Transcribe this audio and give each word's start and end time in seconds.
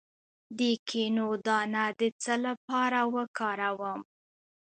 د 0.57 0.59
کینو 0.87 1.27
دانه 1.45 1.85
د 1.99 2.01
څه 2.23 2.33
لپاره 2.45 2.99
وکاروم؟ 3.15 4.01